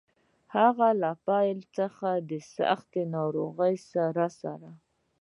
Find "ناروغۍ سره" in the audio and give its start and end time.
3.15-4.25